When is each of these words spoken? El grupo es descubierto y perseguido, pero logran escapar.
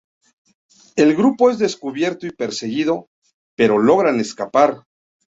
El 0.95 1.15
grupo 1.15 1.51
es 1.51 1.59
descubierto 1.59 2.25
y 2.25 2.31
perseguido, 2.31 3.07
pero 3.55 3.77
logran 3.77 4.19
escapar. 4.19 4.81